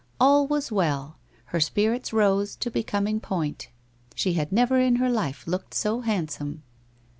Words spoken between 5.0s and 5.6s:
life